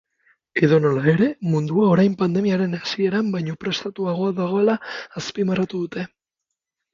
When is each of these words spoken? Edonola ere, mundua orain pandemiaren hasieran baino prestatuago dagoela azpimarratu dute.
Edonola 0.67 1.01
ere, 1.11 1.27
mundua 1.55 1.89
orain 1.95 2.15
pandemiaren 2.21 2.73
hasieran 2.79 3.29
baino 3.35 3.57
prestatuago 3.65 4.31
dagoela 4.41 4.79
azpimarratu 5.23 5.85
dute. 5.85 6.09